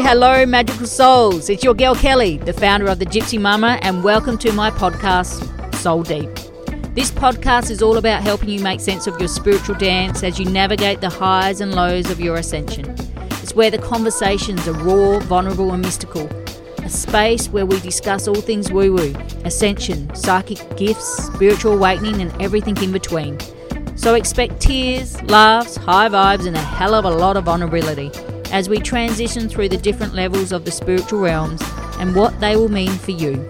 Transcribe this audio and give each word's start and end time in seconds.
Hello, 0.00 0.46
magical 0.46 0.86
souls. 0.86 1.50
It's 1.50 1.64
your 1.64 1.74
girl 1.74 1.94
Kelley, 1.94 2.38
the 2.38 2.52
founder 2.52 2.86
of 2.86 3.00
the 3.00 3.04
Gypsy 3.04 3.38
Mumma, 3.38 3.80
and 3.82 4.04
welcome 4.04 4.38
to 4.38 4.52
my 4.52 4.70
podcast, 4.70 5.74
Soul 5.74 6.04
Deep. 6.04 6.32
This 6.94 7.10
podcast 7.10 7.70
is 7.70 7.82
all 7.82 7.98
about 7.98 8.22
helping 8.22 8.48
you 8.48 8.60
make 8.60 8.80
sense 8.80 9.08
of 9.08 9.18
your 9.18 9.28
spiritual 9.28 9.74
dance 9.74 10.22
as 10.22 10.38
you 10.38 10.46
navigate 10.46 11.00
the 11.00 11.10
highs 11.10 11.60
and 11.60 11.74
lows 11.74 12.10
of 12.10 12.20
your 12.20 12.36
ascension. 12.36 12.94
It's 13.42 13.54
where 13.54 13.72
the 13.72 13.78
conversations 13.78 14.66
are 14.68 14.72
raw, 14.72 15.18
vulnerable, 15.18 15.72
and 15.72 15.82
mystical. 15.82 16.26
A 16.84 16.88
space 16.88 17.48
where 17.48 17.66
we 17.66 17.80
discuss 17.80 18.28
all 18.28 18.40
things 18.40 18.70
woo 18.70 18.94
woo, 18.94 19.14
ascension, 19.44 20.14
psychic 20.14 20.76
gifts, 20.76 21.26
spiritual 21.26 21.72
awakening, 21.72 22.22
and 22.22 22.40
everything 22.40 22.76
in 22.82 22.92
between. 22.92 23.36
So 23.96 24.14
expect 24.14 24.60
tears, 24.60 25.20
laughs, 25.24 25.76
high 25.76 26.08
vibes, 26.08 26.46
and 26.46 26.56
a 26.56 26.60
hell 26.60 26.94
of 26.94 27.04
a 27.04 27.10
lot 27.10 27.36
of 27.36 27.44
vulnerability 27.44 28.12
as 28.50 28.68
we 28.68 28.78
transition 28.78 29.48
through 29.48 29.68
the 29.68 29.76
different 29.76 30.14
levels 30.14 30.52
of 30.52 30.64
the 30.64 30.70
spiritual 30.70 31.20
realms 31.20 31.60
and 31.98 32.14
what 32.14 32.38
they 32.40 32.56
will 32.56 32.70
mean 32.70 32.90
for 32.90 33.10
you. 33.10 33.46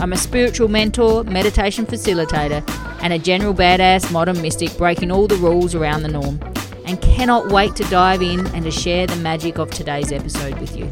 I'm 0.00 0.12
a 0.12 0.16
spiritual 0.16 0.68
mentor, 0.68 1.24
meditation 1.24 1.86
facilitator, 1.86 2.68
and 3.02 3.12
a 3.12 3.18
general 3.18 3.54
badass 3.54 4.10
modern 4.10 4.40
mystic 4.42 4.76
breaking 4.76 5.10
all 5.10 5.26
the 5.26 5.36
rules 5.36 5.74
around 5.74 6.02
the 6.02 6.08
norm, 6.08 6.40
and 6.84 7.00
cannot 7.00 7.52
wait 7.52 7.76
to 7.76 7.84
dive 7.84 8.22
in 8.22 8.46
and 8.48 8.64
to 8.64 8.70
share 8.70 9.06
the 9.06 9.16
magic 9.16 9.58
of 9.58 9.70
today's 9.70 10.10
episode 10.10 10.58
with 10.58 10.76
you. 10.76 10.90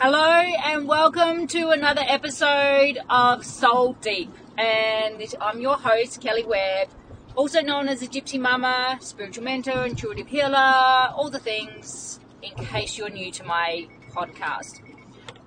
Hello, 0.00 0.40
and 0.64 0.88
welcome 0.88 1.46
to 1.48 1.70
another 1.70 2.02
episode 2.06 2.98
of 3.10 3.44
Soul 3.44 3.92
Deep. 4.00 4.30
And 4.58 5.22
I'm 5.40 5.60
your 5.60 5.76
host, 5.76 6.20
Kelley 6.20 6.42
Webb, 6.42 6.88
also 7.36 7.60
known 7.60 7.88
as 7.88 8.00
the 8.00 8.08
Gypsy 8.08 8.40
Mumma, 8.40 9.00
spiritual 9.00 9.44
mentor, 9.44 9.86
intuitive 9.86 10.26
healer, 10.26 11.12
all 11.14 11.30
the 11.30 11.38
things 11.38 12.18
in 12.42 12.64
case 12.64 12.98
you're 12.98 13.08
new 13.08 13.30
to 13.30 13.44
my 13.44 13.86
podcast. 14.10 14.80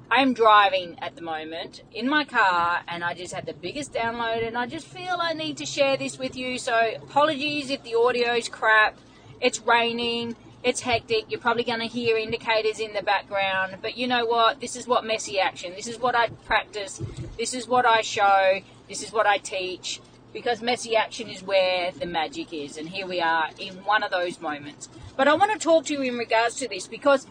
I'm 0.09 0.33
driving 0.33 0.97
at 1.02 1.17
the 1.17 1.21
moment 1.21 1.83
in 1.94 2.08
my 2.08 2.23
car 2.23 2.83
and 2.88 3.03
I 3.03 3.13
just 3.13 3.33
had 3.33 3.45
the 3.45 3.53
biggest 3.53 3.91
download 3.91 4.47
and 4.47 4.58
I 4.58 4.66
just 4.66 4.88
feel 4.88 5.17
I 5.19 5.33
need 5.33 5.58
to 5.58 5.66
share 5.66 5.97
this 5.97 6.17
with 6.17 6.38
you. 6.38 6.58
So, 6.58 6.93
apologies 6.95 7.69
if 7.69 7.83
the 7.83 7.95
audio 7.95 8.36
is 8.36 8.47
crap. 8.47 8.97
It's 9.41 9.59
raining 9.59 10.38
it's 10.64 10.81
hectic. 10.81 11.25
You're 11.30 11.39
probably 11.39 11.64
going 11.64 11.80
to 11.80 11.88
hear 11.88 12.17
indicators 12.17 12.80
in 12.80 12.93
the 12.93 13.02
background. 13.02 13.77
But 13.81 13.97
you 13.97 14.08
know 14.08 14.25
what? 14.25 14.59
This 14.59 14.75
is 14.75 14.88
what 14.88 15.05
messy 15.05 15.39
action. 15.39 15.73
This 15.75 15.88
is 15.88 15.99
what 15.99 16.16
I 16.16 16.27
practice. 16.45 17.02
This 17.38 17.53
is 17.53 17.67
what 17.67 17.86
I 17.86 18.02
show. 18.02 18.61
This 18.92 19.03
is 19.03 19.14
what 19.14 19.25
I 19.25 19.38
teach. 19.38 20.02
Because 20.34 20.61
messy 20.61 20.97
action 20.97 21.30
is 21.30 21.42
where 21.42 21.92
the 21.92 22.06
magic 22.06 22.52
is. 22.52 22.75
And 22.75 22.89
here 22.89 23.08
we 23.08 23.22
are 23.22 23.50
in 23.58 23.75
one 23.86 24.03
of 24.03 24.11
those 24.11 24.42
moments. 24.42 24.89
But 25.16 25.30
I 25.30 25.33
want 25.33 25.53
to 25.53 25.58
talk 25.58 25.86
to 25.86 25.94
you 25.94 26.02
in 26.02 26.17
regards 26.17 26.56
to 26.56 26.67
this 26.67 26.88
because 26.88 27.25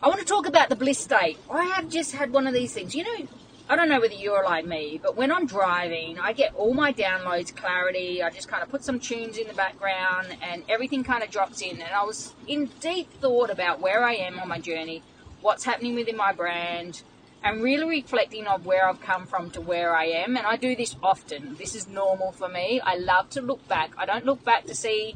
I 0.00 0.06
want 0.06 0.20
to 0.20 0.24
talk 0.24 0.46
about 0.46 0.68
the 0.68 0.76
bliss 0.76 0.98
state. 0.98 1.38
I 1.50 1.64
have 1.64 1.88
just 1.88 2.12
had 2.12 2.32
one 2.32 2.46
of 2.46 2.54
these 2.54 2.72
things. 2.72 2.94
You 2.94 3.02
know, 3.02 3.26
I 3.68 3.74
don't 3.74 3.88
know 3.88 3.98
whether 3.98 4.14
you're 4.14 4.44
like 4.44 4.64
me, 4.64 5.00
but 5.02 5.16
when 5.16 5.32
I'm 5.32 5.48
driving, 5.48 6.20
I 6.20 6.32
get 6.32 6.54
all 6.54 6.72
my 6.72 6.92
downloads 6.92 7.52
clarity. 7.54 8.22
I 8.22 8.30
just 8.30 8.46
kind 8.46 8.62
of 8.62 8.68
put 8.68 8.84
some 8.84 9.00
tunes 9.00 9.38
in 9.38 9.48
the 9.48 9.54
background 9.54 10.36
and 10.40 10.62
everything 10.68 11.02
kind 11.02 11.24
of 11.24 11.30
drops 11.30 11.62
in. 11.62 11.82
And 11.82 11.92
I 11.92 12.04
was 12.04 12.32
in 12.46 12.70
deep 12.78 13.12
thought 13.14 13.50
about 13.50 13.80
where 13.80 14.04
I 14.04 14.14
am 14.14 14.38
on 14.38 14.46
my 14.46 14.60
journey, 14.60 15.02
what's 15.40 15.64
happening 15.64 15.96
within 15.96 16.16
my 16.16 16.32
brand, 16.32 17.02
and 17.46 17.62
really 17.62 17.86
reflecting 17.86 18.48
on 18.48 18.64
where 18.64 18.88
I've 18.88 19.00
come 19.00 19.24
from 19.24 19.50
to 19.50 19.60
where 19.60 19.94
I 19.94 20.06
am. 20.06 20.36
And 20.36 20.44
I 20.44 20.56
do 20.56 20.74
this 20.74 20.96
often. 21.00 21.54
This 21.54 21.76
is 21.76 21.86
normal 21.86 22.32
for 22.32 22.48
me. 22.48 22.80
I 22.80 22.96
love 22.96 23.30
to 23.30 23.40
look 23.40 23.66
back. 23.68 23.92
I 23.96 24.04
don't 24.04 24.26
look 24.26 24.42
back 24.44 24.64
to 24.64 24.74
see 24.74 25.14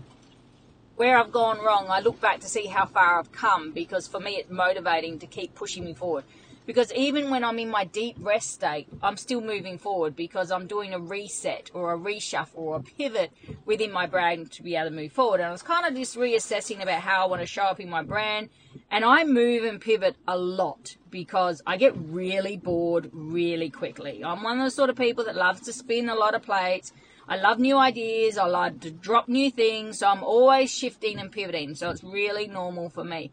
where 0.95 1.19
I've 1.19 1.33
gone 1.33 1.59
wrong. 1.59 1.87
I 1.88 1.99
look 1.99 2.21
back 2.21 2.38
to 2.41 2.49
see 2.49 2.66
how 2.66 2.87
far 2.87 3.19
I've 3.19 3.32
come 3.32 3.72
because 3.72 4.06
for 4.06 4.21
me 4.21 4.37
it's 4.37 4.49
motivating 4.49 5.19
to 5.19 5.27
keep 5.27 5.56
pushing 5.56 5.84
me 5.84 5.93
forward. 5.93 6.22
Because 6.70 6.92
even 6.92 7.31
when 7.31 7.42
I'm 7.42 7.58
in 7.58 7.69
my 7.69 7.82
deep 7.82 8.14
rest 8.20 8.53
state, 8.53 8.86
I'm 9.03 9.16
still 9.16 9.41
moving 9.41 9.76
forward 9.76 10.14
because 10.14 10.53
I'm 10.53 10.69
doing 10.69 10.94
a 10.94 11.00
reset 11.00 11.69
or 11.75 11.92
a 11.92 11.98
reshuffle 11.98 12.58
or 12.58 12.76
a 12.76 12.81
pivot 12.81 13.32
within 13.64 13.91
my 13.91 14.06
brain 14.06 14.47
to 14.47 14.62
be 14.62 14.76
able 14.76 14.91
to 14.91 14.94
move 14.94 15.10
forward. 15.10 15.41
And 15.41 15.48
I 15.48 15.50
was 15.50 15.62
kind 15.62 15.84
of 15.84 15.97
just 15.97 16.16
reassessing 16.16 16.81
about 16.81 17.00
how 17.00 17.25
I 17.25 17.26
want 17.26 17.42
to 17.42 17.47
show 17.47 17.64
up 17.64 17.81
in 17.81 17.91
my 17.91 18.04
brand. 18.04 18.50
And 18.88 19.04
I 19.04 19.25
move 19.25 19.64
and 19.64 19.81
pivot 19.81 20.14
a 20.28 20.38
lot 20.38 20.94
because 21.10 21.60
I 21.66 21.76
get 21.76 21.92
really 21.97 22.56
bored 22.56 23.10
really 23.12 23.70
quickly. 23.70 24.22
I'm 24.25 24.44
one 24.44 24.60
of 24.60 24.64
those 24.64 24.76
sort 24.76 24.91
of 24.91 24.97
people 24.97 25.25
that 25.25 25.34
loves 25.34 25.62
to 25.62 25.72
spin 25.72 26.08
a 26.08 26.14
lot 26.14 26.37
of 26.37 26.42
plates. 26.42 26.92
I 27.28 27.34
love 27.38 27.58
new 27.58 27.78
ideas. 27.78 28.38
I 28.38 28.47
like 28.47 28.78
to 28.82 28.92
drop 28.92 29.28
new 29.28 29.50
things. 29.50 29.98
So 29.98 30.06
I'm 30.06 30.22
always 30.22 30.72
shifting 30.72 31.19
and 31.19 31.32
pivoting. 31.32 31.75
So 31.75 31.91
it's 31.91 32.04
really 32.04 32.47
normal 32.47 32.91
for 32.91 33.02
me. 33.02 33.32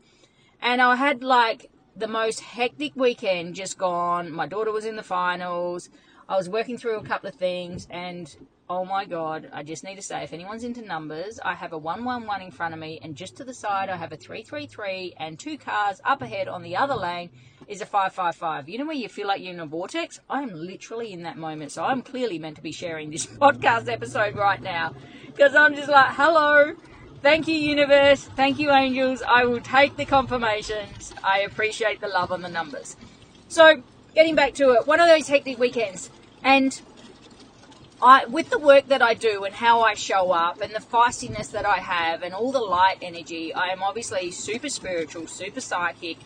And 0.60 0.82
I 0.82 0.96
had 0.96 1.22
like 1.22 1.70
the 1.98 2.08
most 2.08 2.42
hectic 2.42 2.96
weekend 2.96 3.56
just 3.56 3.78
gone. 3.78 4.32
My 4.32 4.46
daughter 4.46 4.72
was 4.72 4.86
in 4.86 4.96
the 4.96 5.04
finals. 5.04 5.90
I 6.30 6.38
was 6.38 6.48
working 6.48 6.78
through 6.78 6.98
a 6.98 7.04
couple 7.04 7.30
of 7.30 7.36
things, 7.36 7.88
and 7.90 8.36
oh 8.70 8.86
my 8.86 9.06
god, 9.06 9.50
I 9.52 9.64
just 9.64 9.84
need 9.84 9.96
to 9.96 10.02
say 10.02 10.24
if 10.24 10.34
anyone's 10.34 10.64
into 10.64 10.82
numbers, 10.82 11.40
I 11.44 11.56
have 11.56 11.74
a 11.74 11.78
111 11.78 12.46
in 12.46 12.52
front 12.52 12.74
of 12.74 12.80
me, 12.80 13.00
and 13.02 13.16
just 13.16 13.38
to 13.38 13.44
the 13.44 13.54
side, 13.54 13.90
I 13.90 13.96
have 13.96 14.12
a 14.12 14.18
333, 14.18 15.16
and 15.18 15.40
two 15.40 15.58
cars 15.58 16.02
up 16.04 16.22
ahead 16.22 16.48
on 16.48 16.62
the 16.62 16.76
other 16.76 16.96
lane 16.96 17.30
is 17.68 17.82
a 17.82 17.86
555. 17.86 18.70
You 18.70 18.78
know 18.78 18.86
where 18.86 18.96
you 18.96 19.10
feel 19.10 19.28
like 19.28 19.42
you're 19.42 19.54
in 19.54 19.60
a 19.60 19.66
vortex? 19.66 20.20
I'm 20.30 20.54
literally 20.54 21.14
in 21.14 21.24
that 21.24 21.38
moment, 21.38 21.72
so 21.72 21.84
I'm 21.84 22.02
clearly 22.02 22.38
meant 22.38 22.58
to 22.58 22.62
be 22.62 22.74
sharing 22.74 23.10
this 23.10 23.26
podcast 23.42 23.90
episode 23.90 24.36
right 24.36 24.62
now 24.62 24.94
because 25.26 25.56
I'm 25.56 25.74
just 25.74 25.90
like, 25.90 26.12
hello. 26.12 26.76
Thank 27.22 27.48
you, 27.48 27.56
universe. 27.56 28.24
Thank 28.36 28.60
you, 28.60 28.72
angels. 28.72 29.24
I 29.28 29.46
will 29.46 29.60
take 29.60 29.98
the 29.98 30.06
confirmations. 30.06 31.14
I 31.24 31.40
appreciate 31.40 32.00
the 32.00 32.08
love 32.08 32.32
and 32.32 32.44
the 32.44 32.50
numbers. 32.50 32.96
So, 33.50 33.82
getting 34.14 34.36
back 34.36 34.54
to 34.56 34.72
it, 34.72 34.86
one 34.88 35.00
of 35.00 35.08
those 35.08 35.28
hectic 35.28 35.58
weekends, 35.58 36.10
and 36.44 36.80
I, 38.02 38.26
with 38.26 38.52
the 38.52 38.60
work 38.60 38.88
that 38.90 39.02
I 39.02 39.16
do 39.16 39.44
and 39.44 39.56
how 39.56 39.82
I 39.82 39.96
show 39.96 40.32
up 40.32 40.62
and 40.62 40.74
the 40.76 40.80
feistiness 40.80 41.52
that 41.52 41.66
I 41.66 41.78
have 41.78 42.22
and 42.22 42.36
all 42.36 42.52
the 42.52 42.60
light 42.60 43.00
energy, 43.02 43.52
I 43.52 43.70
am 43.70 43.82
obviously 43.82 44.30
super 44.30 44.70
spiritual, 44.70 45.26
super 45.26 45.62
psychic, 45.62 46.18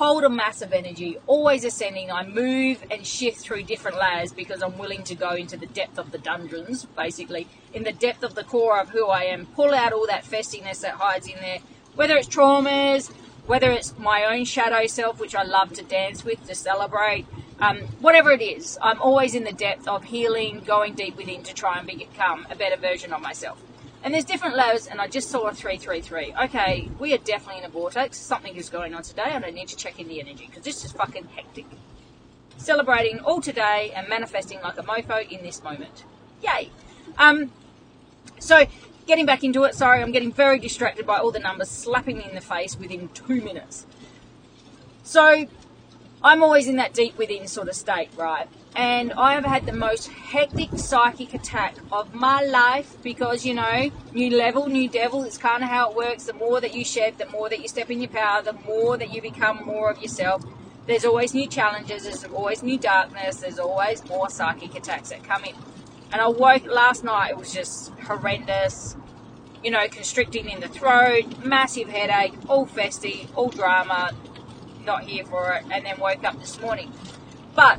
hold 0.00 0.24
a 0.24 0.30
massive 0.30 0.72
energy, 0.72 1.18
always 1.26 1.62
ascending. 1.62 2.10
I 2.10 2.26
move 2.26 2.82
and 2.90 3.06
shift 3.06 3.38
through 3.40 3.64
different 3.64 3.98
layers 3.98 4.32
because 4.32 4.62
I'm 4.62 4.78
willing 4.78 5.02
to 5.04 5.14
go 5.14 5.32
into 5.32 5.58
the 5.58 5.66
depth 5.66 5.98
of 5.98 6.10
the 6.10 6.16
dungeons, 6.16 6.86
basically, 6.96 7.46
in 7.74 7.82
the 7.82 7.92
depth 7.92 8.22
of 8.22 8.34
the 8.34 8.42
core 8.42 8.80
of 8.80 8.88
who 8.88 9.08
I 9.08 9.24
am, 9.24 9.44
pull 9.44 9.74
out 9.74 9.92
all 9.92 10.06
that 10.06 10.24
festiness 10.24 10.80
that 10.80 10.94
hides 10.94 11.28
in 11.28 11.38
there, 11.42 11.58
whether 11.96 12.16
it's 12.16 12.28
traumas, 12.28 13.12
whether 13.44 13.70
it's 13.70 13.98
my 13.98 14.24
own 14.24 14.46
shadow 14.46 14.86
self, 14.86 15.20
which 15.20 15.34
I 15.34 15.42
love 15.42 15.74
to 15.74 15.82
dance 15.82 16.24
with, 16.24 16.46
to 16.46 16.54
celebrate, 16.54 17.26
um, 17.58 17.80
whatever 18.00 18.30
it 18.30 18.40
is. 18.40 18.78
I'm 18.80 19.02
always 19.02 19.34
in 19.34 19.44
the 19.44 19.52
depth 19.52 19.86
of 19.86 20.04
healing, 20.04 20.62
going 20.64 20.94
deep 20.94 21.18
within 21.18 21.42
to 21.42 21.52
try 21.52 21.78
and 21.78 21.86
become 21.86 22.46
a 22.50 22.56
better 22.56 22.80
version 22.80 23.12
of 23.12 23.20
myself. 23.20 23.62
And 24.02 24.14
there's 24.14 24.24
different 24.24 24.56
levels, 24.56 24.86
and 24.86 25.00
I 25.00 25.08
just 25.08 25.28
saw 25.28 25.48
a 25.48 25.54
333. 25.54 26.34
Okay, 26.44 26.88
we 26.98 27.12
are 27.12 27.18
definitely 27.18 27.58
in 27.58 27.64
a 27.66 27.68
vortex. 27.68 28.16
Something 28.16 28.56
is 28.56 28.70
going 28.70 28.94
on 28.94 29.02
today, 29.02 29.26
and 29.26 29.44
I 29.44 29.50
need 29.50 29.68
to 29.68 29.76
check 29.76 30.00
in 30.00 30.08
the 30.08 30.20
energy 30.20 30.46
because 30.46 30.64
this 30.64 30.84
is 30.84 30.92
fucking 30.92 31.28
hectic. 31.36 31.66
Celebrating 32.56 33.20
all 33.20 33.42
today 33.42 33.92
and 33.94 34.08
manifesting 34.08 34.60
like 34.62 34.78
a 34.78 34.82
mofo 34.82 35.28
in 35.30 35.42
this 35.42 35.62
moment. 35.62 36.04
Yay! 36.42 36.70
Um, 37.18 37.52
so, 38.38 38.64
getting 39.06 39.26
back 39.26 39.44
into 39.44 39.64
it, 39.64 39.74
sorry, 39.74 40.00
I'm 40.00 40.12
getting 40.12 40.32
very 40.32 40.58
distracted 40.58 41.06
by 41.06 41.18
all 41.18 41.30
the 41.30 41.38
numbers 41.38 41.68
slapping 41.68 42.18
me 42.18 42.24
in 42.26 42.34
the 42.34 42.40
face 42.40 42.78
within 42.78 43.10
two 43.10 43.42
minutes. 43.42 43.86
So, 45.02 45.46
I'm 46.22 46.42
always 46.42 46.68
in 46.68 46.76
that 46.76 46.94
deep 46.94 47.18
within 47.18 47.46
sort 47.46 47.68
of 47.68 47.74
state, 47.74 48.08
right? 48.16 48.48
And 48.76 49.12
I 49.14 49.34
have 49.34 49.44
had 49.44 49.66
the 49.66 49.72
most 49.72 50.08
hectic 50.08 50.70
psychic 50.76 51.34
attack 51.34 51.74
of 51.90 52.14
my 52.14 52.42
life 52.42 52.96
because 53.02 53.44
you 53.44 53.54
know, 53.54 53.90
new 54.12 54.36
level, 54.36 54.68
new 54.68 54.88
devil. 54.88 55.24
It's 55.24 55.38
kind 55.38 55.62
of 55.62 55.68
how 55.68 55.90
it 55.90 55.96
works. 55.96 56.24
The 56.24 56.34
more 56.34 56.60
that 56.60 56.74
you 56.74 56.84
shed, 56.84 57.18
the 57.18 57.26
more 57.26 57.48
that 57.48 57.60
you 57.60 57.68
step 57.68 57.90
in 57.90 58.00
your 58.00 58.10
power, 58.10 58.42
the 58.42 58.52
more 58.52 58.96
that 58.96 59.12
you 59.12 59.20
become 59.20 59.64
more 59.64 59.90
of 59.90 60.00
yourself. 60.00 60.44
There's 60.86 61.04
always 61.04 61.34
new 61.34 61.46
challenges. 61.46 62.04
There's 62.04 62.24
always 62.24 62.62
new 62.62 62.78
darkness. 62.78 63.36
There's 63.36 63.58
always 63.58 64.04
more 64.08 64.30
psychic 64.30 64.74
attacks 64.74 65.10
that 65.10 65.24
come 65.24 65.44
in. 65.44 65.54
And 66.12 66.20
I 66.20 66.28
woke 66.28 66.64
last 66.66 67.04
night. 67.04 67.30
It 67.30 67.36
was 67.36 67.52
just 67.52 67.90
horrendous. 68.00 68.96
You 69.62 69.72
know, 69.72 69.86
constricting 69.88 70.48
in 70.48 70.60
the 70.60 70.68
throat, 70.68 71.44
massive 71.44 71.88
headache, 71.88 72.34
all 72.48 72.66
festy, 72.66 73.28
all 73.36 73.50
drama. 73.50 74.12
Not 74.84 75.04
here 75.04 75.24
for 75.24 75.52
it. 75.52 75.64
And 75.70 75.84
then 75.84 75.98
woke 75.98 76.24
up 76.24 76.40
this 76.40 76.60
morning. 76.60 76.92
But 77.54 77.78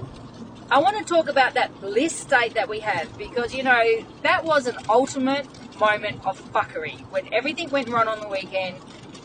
I 0.71 0.79
want 0.79 0.97
to 0.97 1.03
talk 1.03 1.27
about 1.27 1.55
that 1.55 1.81
bliss 1.81 2.15
state 2.15 2.53
that 2.53 2.69
we 2.69 2.79
have 2.79 3.17
because 3.17 3.53
you 3.53 3.61
know 3.61 4.05
that 4.23 4.45
was 4.45 4.67
an 4.67 4.77
ultimate 4.87 5.45
moment 5.77 6.25
of 6.25 6.41
fuckery 6.53 6.97
when 7.11 7.31
everything 7.33 7.69
went 7.71 7.89
wrong 7.89 8.07
on 8.07 8.21
the 8.21 8.29
weekend. 8.29 8.77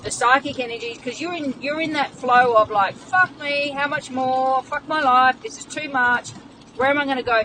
The 0.03 0.11
psychic 0.11 0.59
energy, 0.59 0.95
because 0.95 1.21
you're 1.21 1.35
in 1.35 1.55
you're 1.63 1.81
in 1.81 1.93
that 1.93 2.11
flow 2.11 2.57
of 2.57 2.69
like, 2.73 2.97
fuck 2.97 3.31
me, 3.41 3.69
how 3.69 3.87
much 3.87 4.11
more? 4.11 4.61
Fuck 4.65 4.89
my 4.89 5.01
life, 5.01 5.41
this 5.41 5.57
is 5.57 5.65
too 5.65 5.89
much. 5.89 6.31
Where 6.75 6.91
am 6.91 6.99
I 6.99 7.05
going 7.05 7.19
to 7.19 7.23
go? 7.23 7.43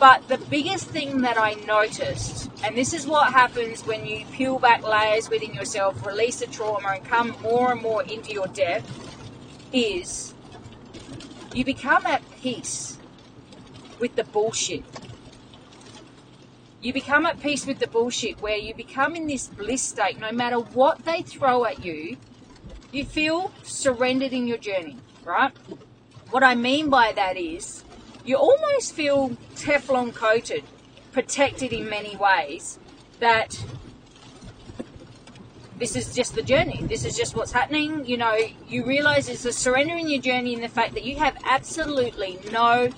But 0.00 0.28
the 0.28 0.38
biggest 0.38 0.86
thing 0.88 1.20
that 1.20 1.36
I 1.36 1.54
noticed, 1.66 2.50
and 2.64 2.74
this 2.74 2.94
is 2.94 3.06
what 3.06 3.34
happens 3.34 3.84
when 3.84 4.06
you 4.06 4.24
peel 4.32 4.58
back 4.58 4.82
layers 4.82 5.28
within 5.28 5.52
yourself, 5.52 6.06
release 6.06 6.40
the 6.40 6.46
trauma, 6.46 6.88
and 6.88 7.04
come 7.04 7.36
more 7.42 7.72
and 7.72 7.82
more 7.82 8.02
into 8.02 8.32
your 8.32 8.46
depth, 8.46 8.90
is 9.74 10.32
you 11.54 11.66
become 11.66 12.06
at 12.06 12.22
peace 12.40 12.96
with 13.98 14.16
the 14.16 14.24
bullshit. 14.24 14.84
You 16.80 16.92
become 16.92 17.26
at 17.26 17.40
peace 17.40 17.66
with 17.66 17.78
the 17.78 17.86
bullshit 17.86 18.40
where 18.40 18.56
you 18.56 18.74
become 18.74 19.16
in 19.16 19.26
this 19.26 19.48
bliss 19.48 19.82
state 19.82 20.20
no 20.20 20.30
matter 20.30 20.58
what 20.58 21.04
they 21.04 21.22
throw 21.22 21.64
at 21.64 21.84
you, 21.84 22.16
you 22.92 23.04
feel 23.04 23.52
surrendered 23.62 24.32
in 24.32 24.46
your 24.46 24.58
journey, 24.58 24.96
right? 25.24 25.52
What 26.30 26.44
I 26.44 26.54
mean 26.54 26.90
by 26.90 27.12
that 27.12 27.36
is 27.36 27.84
you 28.24 28.36
almost 28.36 28.94
feel 28.94 29.30
Teflon 29.54 30.14
coated, 30.14 30.64
protected 31.12 31.72
in 31.72 31.88
many 31.88 32.16
ways, 32.16 32.78
that 33.20 33.64
this 35.78 35.94
is 35.94 36.14
just 36.14 36.34
the 36.34 36.42
journey. 36.42 36.82
This 36.82 37.04
is 37.04 37.16
just 37.16 37.36
what's 37.36 37.52
happening. 37.52 38.06
You 38.06 38.16
know, 38.16 38.36
you 38.68 38.84
realize 38.84 39.28
it's 39.28 39.44
a 39.44 39.52
surrender 39.52 39.94
in 39.94 40.08
your 40.08 40.22
journey 40.22 40.54
in 40.54 40.60
the 40.60 40.68
fact 40.68 40.94
that 40.94 41.04
you 41.04 41.16
have 41.16 41.36
absolutely 41.44 42.38
no 42.50 42.88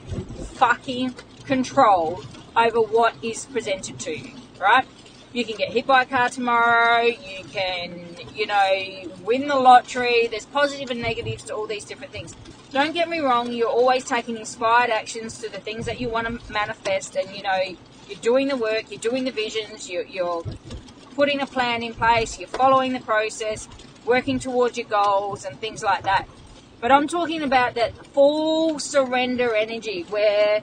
fucking 0.58 1.14
control 1.44 2.20
over 2.56 2.80
what 2.80 3.14
is 3.22 3.46
presented 3.46 3.98
to 4.00 4.16
you, 4.16 4.32
right? 4.60 4.84
You 5.32 5.44
can 5.44 5.56
get 5.56 5.70
hit 5.70 5.86
by 5.86 6.02
a 6.02 6.06
car 6.06 6.28
tomorrow, 6.28 7.02
you 7.02 7.44
can, 7.52 8.16
you 8.34 8.46
know, 8.46 9.12
win 9.22 9.46
the 9.46 9.54
lottery. 9.54 10.26
There's 10.26 10.46
positive 10.46 10.90
and 10.90 11.00
negatives 11.00 11.44
to 11.44 11.54
all 11.54 11.66
these 11.66 11.84
different 11.84 12.12
things. 12.12 12.34
Don't 12.72 12.92
get 12.92 13.08
me 13.08 13.20
wrong, 13.20 13.52
you're 13.52 13.68
always 13.68 14.04
taking 14.04 14.36
inspired 14.36 14.90
actions 14.90 15.38
to 15.38 15.48
the 15.48 15.58
things 15.58 15.86
that 15.86 16.00
you 16.00 16.08
want 16.08 16.26
to 16.26 16.52
manifest, 16.52 17.14
and 17.16 17.34
you 17.34 17.42
know, 17.42 17.60
you're 18.08 18.18
doing 18.20 18.48
the 18.48 18.56
work, 18.56 18.90
you're 18.90 19.00
doing 19.00 19.24
the 19.24 19.30
visions, 19.30 19.88
you're, 19.88 20.06
you're 20.06 20.42
putting 21.14 21.40
a 21.40 21.46
plan 21.46 21.82
in 21.82 21.94
place, 21.94 22.38
you're 22.38 22.48
following 22.48 22.92
the 22.92 23.00
process, 23.00 23.68
working 24.04 24.38
towards 24.38 24.76
your 24.76 24.88
goals, 24.88 25.44
and 25.44 25.58
things 25.60 25.82
like 25.82 26.02
that. 26.02 26.26
But 26.80 26.92
I'm 26.92 27.08
talking 27.08 27.42
about 27.42 27.74
that 27.74 28.06
full 28.06 28.78
surrender 28.78 29.54
energy 29.54 30.02
where 30.10 30.60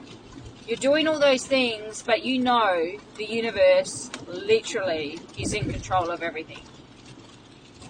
you're 0.66 0.78
doing 0.78 1.06
all 1.06 1.18
those 1.18 1.46
things, 1.46 2.02
but 2.02 2.24
you 2.24 2.38
know 2.38 2.98
the 3.16 3.24
universe 3.24 4.10
literally 4.26 5.20
is 5.38 5.52
in 5.52 5.70
control 5.70 6.10
of 6.10 6.22
everything. 6.22 6.62